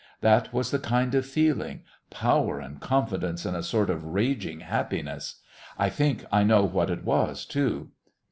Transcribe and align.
That 0.21 0.51
was 0.51 0.71
the 0.71 0.79
kind 0.79 1.13
of 1.13 1.27
feeling 1.27 1.83
power 2.09 2.59
and 2.59 2.81
confidence 2.81 3.45
and 3.45 3.55
a 3.55 3.61
sort 3.61 3.91
of 3.91 4.03
raging 4.03 4.61
happiness. 4.61 5.39
I 5.77 5.91
think 5.91 6.25
I 6.31 6.41
know 6.43 6.63
what 6.65 6.89
it 6.89 7.03
was 7.05 7.45
too. 7.45 7.91